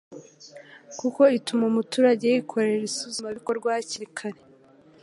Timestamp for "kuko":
0.99-1.21